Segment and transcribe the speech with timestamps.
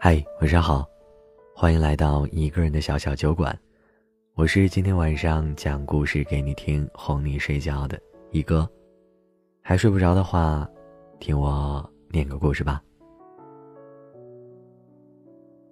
[0.00, 0.88] 嗨，晚上好，
[1.52, 3.58] 欢迎来到一个人的小小酒馆。
[4.36, 8.00] 我是今天晚上讲故事给你听、哄你睡觉的
[8.30, 8.66] 一哥。
[9.60, 10.64] 还睡不着的话，
[11.18, 12.80] 听我念个故事吧。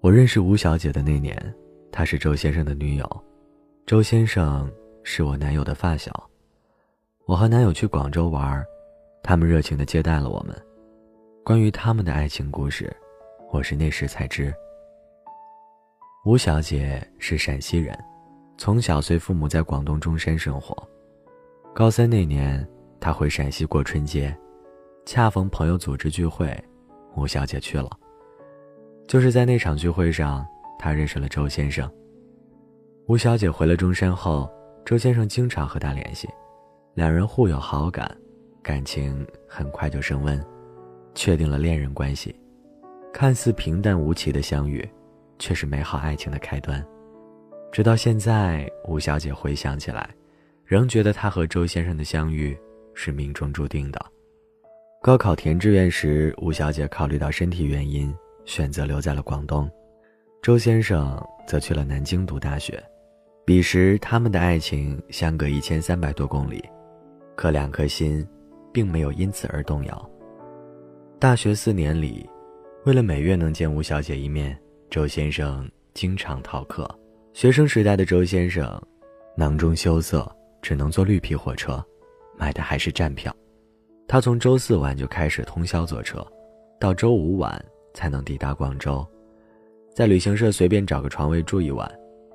[0.00, 1.54] 我认识吴小姐的那年，
[1.92, 3.24] 她是周先生的女友，
[3.84, 4.72] 周先生
[5.02, 6.10] 是我男友的发小。
[7.26, 8.64] 我和男友去广州玩，
[9.22, 10.58] 他们热情的接待了我们。
[11.44, 12.90] 关于他们的爱情故事。
[13.54, 14.52] 我是那时才知，
[16.24, 17.96] 吴小姐是陕西人，
[18.58, 20.76] 从小随父母在广东中山生活。
[21.72, 22.68] 高三那年，
[22.98, 24.36] 她回陕西过春节，
[25.06, 26.52] 恰逢朋友组织聚会，
[27.14, 27.88] 吴小姐去了。
[29.06, 30.44] 就是在那场聚会上，
[30.76, 31.88] 她认识了周先生。
[33.06, 34.50] 吴小姐回了中山后，
[34.84, 36.28] 周先生经常和她联系，
[36.94, 38.12] 两人互有好感，
[38.64, 40.44] 感情很快就升温，
[41.14, 42.34] 确定了恋人关系。
[43.14, 44.86] 看似平淡无奇的相遇，
[45.38, 46.84] 却是美好爱情的开端。
[47.70, 50.10] 直到现在，吴小姐回想起来，
[50.64, 52.58] 仍觉得她和周先生的相遇
[52.92, 54.04] 是命中注定的。
[55.00, 58.12] 高考填志愿时，吴小姐考虑到身体原因，
[58.46, 59.68] 选择留在了广东；
[60.42, 62.82] 周先生则去了南京读大学。
[63.44, 66.64] 彼时，他们的爱情相隔一千三百多公里，
[67.36, 68.26] 可两颗心，
[68.72, 70.10] 并没有因此而动摇。
[71.20, 72.28] 大学四年里。
[72.84, 74.54] 为了每月能见吴小姐一面，
[74.90, 76.86] 周先生经常逃课。
[77.32, 78.78] 学生时代的周先生，
[79.38, 81.82] 囊中羞涩，只能坐绿皮火车，
[82.36, 83.34] 买的还是站票。
[84.06, 86.22] 他从周四晚就开始通宵坐车，
[86.78, 87.58] 到周五晚
[87.94, 89.02] 才能抵达广州，
[89.94, 91.90] 在旅行社随便找个床位住一晚，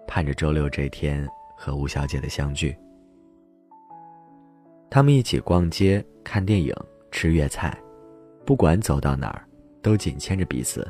[0.08, 2.76] 盼着周六这天和吴小姐的相聚。
[4.90, 6.74] 他们一起逛街、看电影、
[7.12, 7.80] 吃粤菜，
[8.48, 9.46] 不管走到哪儿。
[9.82, 10.88] 都紧牵着彼此。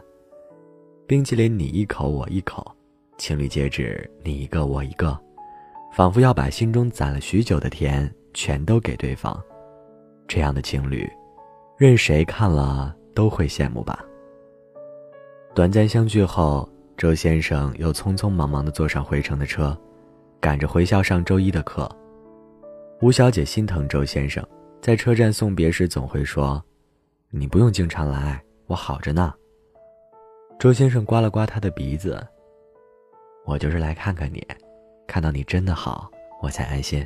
[1.08, 2.66] 冰淇淋你一口我一口，
[3.18, 5.20] 情侣戒指你一个我一个，
[5.94, 9.42] 仿佛要把心中攒了许久的甜全都给对方。
[10.28, 11.10] 这样的情侣，
[11.78, 14.06] 任谁看了都会羡慕吧。
[15.56, 19.76] 短暂相聚后，周先生又匆匆忙忙地坐上回程的车，
[20.40, 21.90] 赶着回校上周一的课。
[23.02, 24.46] 吴小姐心疼周先生，
[24.82, 26.64] 在车站送别时总会说
[27.32, 28.40] ：“你不用经常来。”
[28.70, 29.34] 我好着呢。
[30.60, 32.24] 周先生刮了刮他的鼻子。
[33.44, 34.46] 我就是来看看你，
[35.08, 36.08] 看到你真的好，
[36.40, 37.04] 我才安心。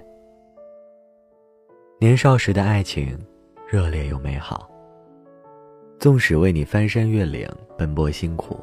[2.01, 3.17] 年少时的爱情，
[3.65, 4.69] 热烈又美好。
[5.99, 7.47] 纵使为你翻山越岭，
[7.77, 8.59] 奔波辛苦，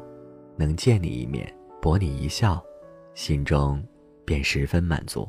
[0.55, 1.51] 能见你一面，
[1.81, 2.63] 博你一笑，
[3.15, 3.83] 心中
[4.23, 5.27] 便十分满足。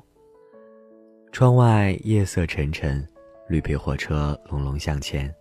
[1.30, 3.02] 窗外夜色沉沉，
[3.48, 5.34] 绿皮火车隆隆向前。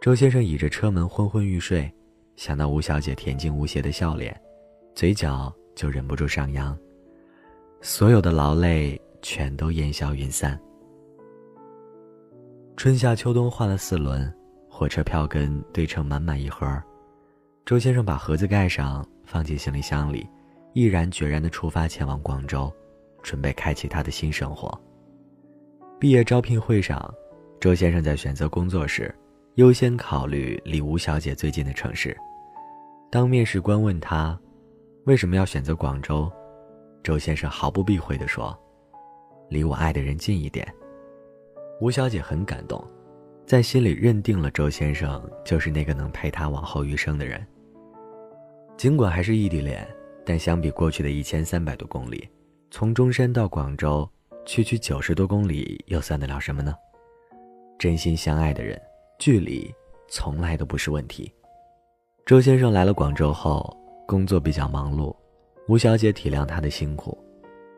[0.00, 1.92] 周先生倚着车门昏昏欲睡，
[2.34, 4.34] 想到吴小姐恬静无邪的笑脸，
[4.94, 6.74] 嘴角就忍不住上扬。
[7.82, 10.58] 所有的劳累全都烟消云散。
[12.78, 14.32] 春夏秋冬换了四轮，
[14.70, 16.66] 火车票根堆成满满一盒。
[17.66, 20.26] 周先生把盒子盖上，放进行李箱里，
[20.72, 22.72] 毅然决然地出发前往广州，
[23.22, 24.72] 准备开启他的新生活。
[25.98, 27.14] 毕业招聘会上，
[27.60, 29.14] 周先生在选择工作时。
[29.60, 32.16] 优先考虑离吴小姐最近的城市。
[33.10, 34.40] 当面试官问他
[35.04, 36.32] 为什么要选择广州，
[37.02, 38.58] 周先生毫不避讳地说
[39.50, 40.66] ：“离我爱的人近一点。”
[41.78, 42.82] 吴小姐很感动，
[43.44, 47.46] 在心里认定了周先生就是那个能陪她往后余生的人。
[48.78, 49.86] 尽管还是异地恋，
[50.24, 52.26] 但相比过去的一千三百多公里，
[52.70, 54.08] 从中山到广州，
[54.46, 56.74] 区区九十多公里又算得了什么呢？
[57.78, 58.80] 真心相爱的人。
[59.20, 59.70] 距离
[60.08, 61.30] 从来都不是问题。
[62.24, 63.76] 周先生来了广州后，
[64.08, 65.14] 工作比较忙碌，
[65.68, 67.16] 吴小姐体谅他的辛苦，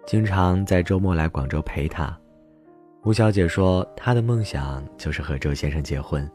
[0.06, 2.16] 经常在周末来广州陪他。
[3.02, 6.30] 吴小姐说，她的梦想就是和周先生结婚，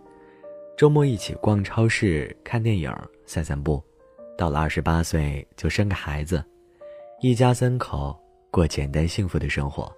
[0.75, 2.93] 周末一起逛超市、看电影、
[3.26, 3.82] 散散步，
[4.37, 6.43] 到了二十八岁就生个孩子，
[7.22, 8.14] 一家三口
[8.52, 9.90] 过简单幸福的生活。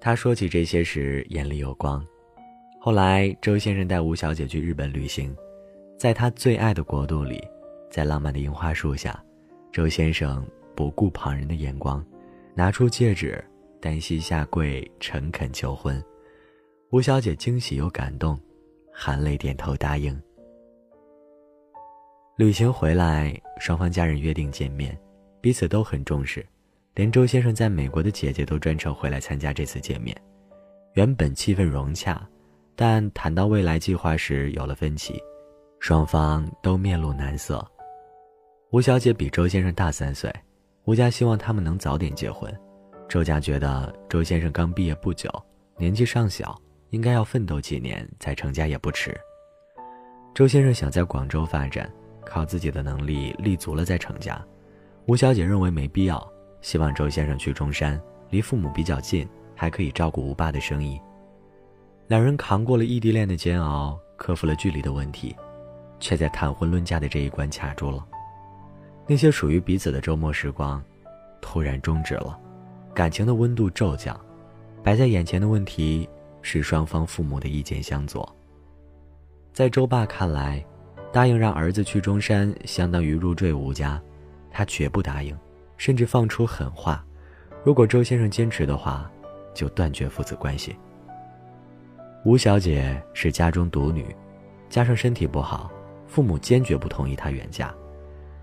[0.00, 2.04] 她说起这些时，眼里有光。
[2.86, 5.36] 后来，周先生带吴小姐去日本旅行，
[5.98, 7.42] 在他最爱的国度里，
[7.90, 9.20] 在浪漫的樱花树下，
[9.72, 10.46] 周先生
[10.76, 12.06] 不顾旁人的眼光，
[12.54, 13.44] 拿出戒指，
[13.80, 16.00] 单膝下跪，诚恳求婚。
[16.92, 18.38] 吴小姐惊喜又感动，
[18.92, 20.16] 含泪点头答应。
[22.36, 24.96] 旅行回来，双方家人约定见面，
[25.40, 26.46] 彼此都很重视，
[26.94, 30.16] 连周先生在美国的姐姐都专程回来参加这次见面，
[30.92, 32.24] 原本气氛融洽。
[32.76, 35.18] 但谈到未来计划时有了分歧，
[35.80, 37.66] 双方都面露难色。
[38.70, 40.30] 吴小姐比周先生大三岁，
[40.84, 42.54] 吴家希望他们能早点结婚。
[43.08, 45.30] 周家觉得周先生刚毕业不久，
[45.78, 46.54] 年纪尚小，
[46.90, 49.18] 应该要奋斗几年再成家也不迟。
[50.34, 51.90] 周先生想在广州发展，
[52.26, 54.38] 靠自己的能力立足了再成家。
[55.06, 56.30] 吴小姐认为没必要，
[56.60, 61.00] 希望周先生去中山，离父母比较近，还可以照顾吴爸的生意。
[62.08, 65.34] 两人扛过了异地恋的煎熬，克服了距离的问题，
[65.98, 68.06] 却在谈婚论嫁的这一关卡住了。
[69.08, 70.80] 那些属于彼此的周末时光，
[71.40, 72.38] 突然终止了。
[72.94, 74.18] 感情的温度骤降，
[74.84, 76.08] 摆在眼前的问题
[76.42, 78.32] 是双方父母的意见相左。
[79.52, 80.64] 在周爸看来，
[81.12, 84.00] 答应让儿子去中山，相当于入赘吴家，
[84.52, 85.36] 他绝不答应，
[85.76, 87.04] 甚至放出狠话：
[87.64, 89.10] 如果周先生坚持的话，
[89.52, 90.76] 就断绝父子关系。
[92.26, 94.04] 吴小姐是家中独女，
[94.68, 95.70] 加上身体不好，
[96.08, 97.72] 父母坚决不同意她远嫁，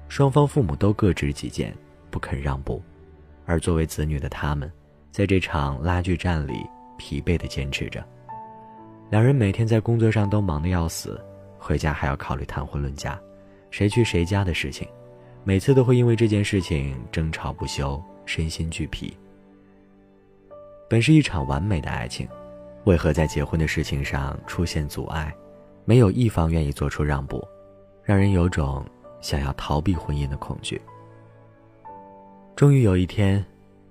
[0.08, 1.76] 双方父母都各执己见，
[2.10, 2.82] 不肯让步。
[3.46, 4.72] 而作为子女的他们，
[5.12, 6.66] 在这场拉锯战里
[6.98, 8.02] 疲惫地坚持着。
[9.10, 11.22] 两人每天在工作上都忙得要死，
[11.60, 13.20] 回家还要考虑谈婚论嫁，
[13.70, 14.88] 谁去谁家的事情，
[15.44, 19.14] 每次都会因为这件事情争吵不休，身心俱疲。
[20.90, 22.26] 本是一场完美的爱情，
[22.86, 25.34] 为何在结婚的事情上出现阻碍？
[25.86, 27.46] 没有一方愿意做出让步，
[28.04, 28.86] 让人有种
[29.20, 30.82] 想要逃避婚姻的恐惧。
[32.56, 33.44] 终于有一天，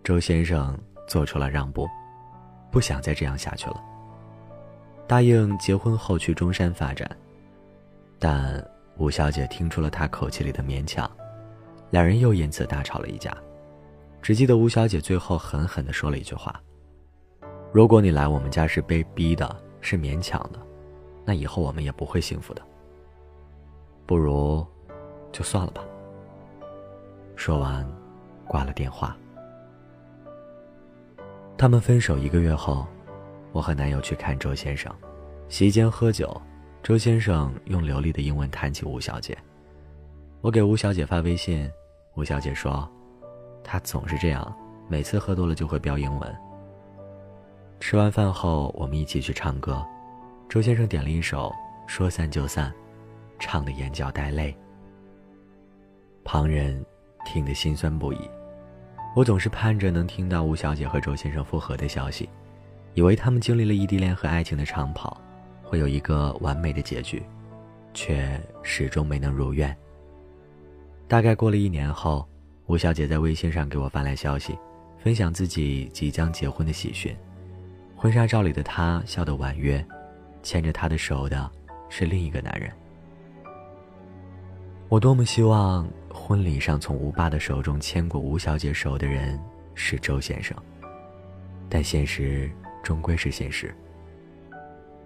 [0.03, 1.87] 周先生做出了让步，
[2.71, 3.83] 不想再这样下去了。
[5.07, 7.11] 答应结婚后去中山发展，
[8.19, 8.65] 但
[8.97, 11.11] 吴小姐听出了他口气里的勉强，
[11.91, 13.37] 两人又因此大吵了一架。
[14.23, 16.59] 只记得吴小姐最后狠狠地说了一句话
[17.73, 20.61] ：“如果你来我们家是被逼的，是勉强的，
[21.25, 22.63] 那以后我们也不会幸福的。
[24.07, 24.65] 不如，
[25.33, 25.83] 就算了吧。”
[27.35, 27.85] 说完。
[28.45, 29.17] 挂了电话。
[31.57, 32.87] 他们分手一个月后，
[33.53, 34.95] 我和男友去看周先生，
[35.49, 36.39] 席间喝酒，
[36.83, 39.39] 周先生用流利的英文谈起吴小姐。
[40.43, 41.71] 我给吴小姐发微信，
[42.15, 42.87] 吴小姐说，
[43.65, 44.55] 她总是这样，
[44.87, 46.37] 每次喝多了就会飙英文。
[47.83, 49.85] 吃完饭后，我们一起去唱歌，
[50.49, 51.49] 周先生点了一首
[51.89, 52.71] 《说散就散》，
[53.41, 54.57] 唱的眼角带泪。
[56.23, 56.83] 旁人。
[57.25, 58.19] 听得心酸不已，
[59.15, 62.29] 我总是盼着能听到吴小姐和周先生复合的消息，
[62.95, 65.21] 以为他们经历了异地恋和爱情的长跑，
[65.63, 67.23] 会有一个完美的结局，
[67.95, 69.77] 却始终没能如愿。
[71.07, 72.29] 大概过了一年后，
[72.67, 74.59] 吴小姐在微信上给我发来消息，
[74.99, 77.17] 分享自己即将结婚的喜讯，
[78.03, 79.87] 婚纱照里的她笑得婉约，
[80.43, 81.49] 牵着她的手的
[81.89, 82.69] 是另一个男人。
[84.89, 85.89] 我多么希望。
[86.13, 89.41] 婚礼上从吴爸的手中牵过吴小姐手的人
[89.75, 90.57] 是周先生，
[91.69, 92.51] 但现实
[92.83, 93.75] 终归是现实。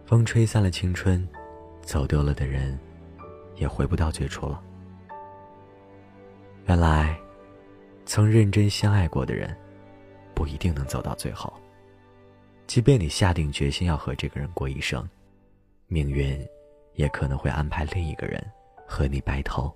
[0.04, 1.26] 风吹散了青春，
[1.82, 2.78] 走丢了的人，
[3.54, 4.60] 也回不到最初了。
[6.66, 7.16] 原来，
[8.04, 9.56] 曾认真相爱过的人，
[10.34, 11.52] 不一定能走到最后。
[12.66, 15.08] 即便你下定决心要和这个人过一生，
[15.86, 16.46] 命运，
[16.94, 18.44] 也可能会安排另一个人
[18.86, 19.72] 和你白头。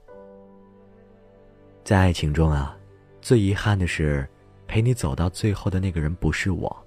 [1.85, 2.77] 在爱情中啊，
[3.23, 4.29] 最遗憾的是，
[4.67, 6.85] 陪你走到最后的那个人不是我。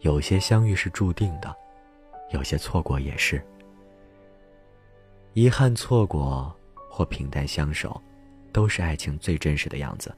[0.00, 1.54] 有些相遇是注定的，
[2.30, 3.42] 有些错过也是。
[5.32, 6.54] 遗憾错过
[6.88, 8.00] 或平淡相守，
[8.52, 10.14] 都是爱情最真实的样子。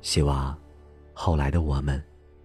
[0.00, 0.56] 希望，
[1.12, 2.02] 后来的我们，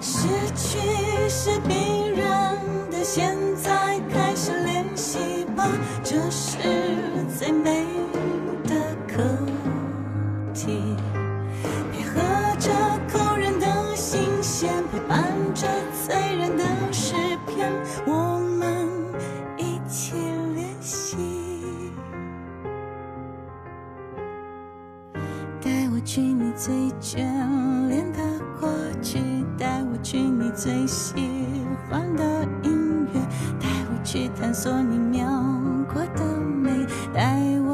[0.00, 0.78] 失去
[1.28, 2.56] 是必然
[2.90, 5.68] 的，现在开始练习吧，
[6.02, 6.58] 这是
[7.36, 7.84] 最美
[8.64, 8.74] 的
[9.06, 9.22] 课
[10.54, 10.96] 题。
[11.92, 12.20] 配合
[12.58, 12.70] 着
[13.12, 15.24] 口人的新鲜，陪伴
[15.54, 15.66] 着。
[16.06, 17.14] 醉人的诗
[17.46, 17.70] 篇，
[18.06, 18.88] 我们
[19.58, 20.14] 一起
[20.54, 21.18] 练习。
[25.60, 27.26] 带我去你最眷
[30.48, 31.12] 你最喜
[31.90, 33.20] 欢的音乐，
[33.60, 35.28] 带我去探索你描
[35.92, 37.67] 过的美，带我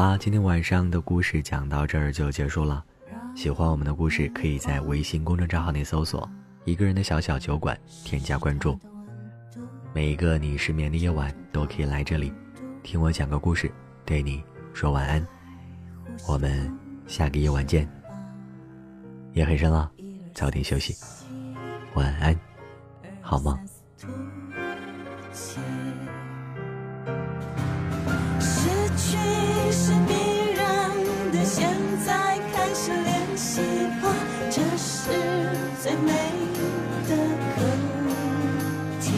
[0.00, 2.82] 啦，今天晚上的故事讲到这儿就结束了。
[3.34, 6.26] 喜欢我们的故事，可以在微信公众账号内搜索
[6.64, 8.80] “一个人的小小酒馆”，添加关注。
[9.92, 12.32] 每一个你失眠的夜晚，都可以来这里，
[12.82, 13.70] 听我讲个故事，
[14.06, 14.42] 对你
[14.72, 15.26] 说晚安。
[16.26, 16.74] 我们
[17.06, 17.86] 下个夜晚见。
[19.34, 19.90] 夜很深了，
[20.32, 20.96] 早点休息，
[21.92, 22.34] 晚安，
[23.20, 23.54] 好梦
[31.52, 31.68] 现
[32.06, 33.60] 在开始练习
[34.00, 34.14] 吧，
[34.50, 35.10] 这是。
[35.82, 36.12] 最美
[37.08, 37.16] 的
[37.56, 37.58] 课
[39.00, 39.10] 题，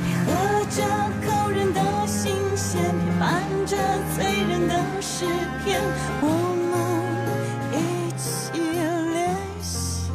[0.00, 0.28] 配合
[0.70, 0.78] 着
[1.26, 3.76] 扣人的心弦，陪伴着
[4.16, 5.26] 醉人的诗
[5.62, 5.82] 篇，
[6.22, 6.24] 我
[6.70, 6.72] 们
[7.74, 7.76] 一
[8.16, 8.22] 起
[9.12, 10.12] 练习，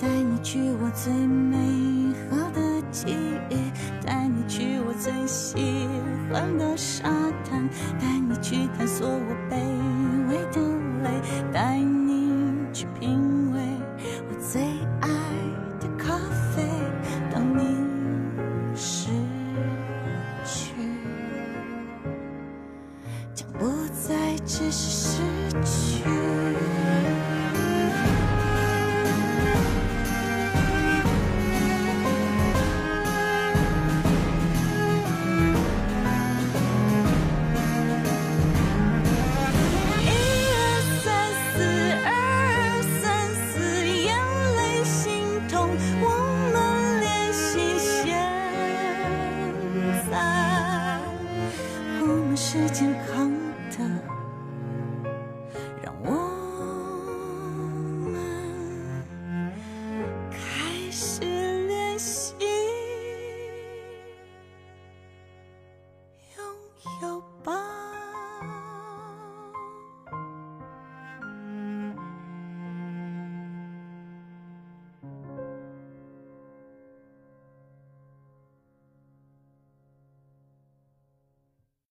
[0.00, 1.54] 带你去我最美
[2.30, 2.58] 好的
[2.90, 3.14] 记
[3.50, 3.54] 忆，
[4.04, 5.86] 带你去我最喜
[6.32, 6.74] 欢的
[11.58, 11.87] 泪，带